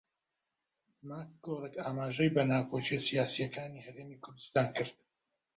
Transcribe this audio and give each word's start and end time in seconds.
ماکگۆرک 1.07 1.73
ئاماژەی 1.83 2.33
بە 2.35 2.43
ناکۆکییە 2.51 3.01
سیاسییەکانی 3.07 3.83
هەرێمی 3.85 4.21
کوردستان 4.23 4.67
کرد 4.77 4.95